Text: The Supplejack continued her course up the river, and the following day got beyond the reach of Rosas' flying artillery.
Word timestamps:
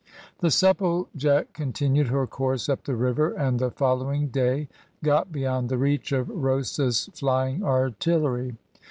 The 0.39 0.47
Supplejack 0.47 1.53
continued 1.53 2.07
her 2.07 2.25
course 2.25 2.67
up 2.67 2.85
the 2.85 2.95
river, 2.95 3.29
and 3.33 3.59
the 3.59 3.69
following 3.69 4.29
day 4.29 4.67
got 5.03 5.31
beyond 5.31 5.69
the 5.69 5.77
reach 5.77 6.11
of 6.11 6.27
Rosas' 6.27 7.07
flying 7.13 7.63
artillery. 7.63 8.55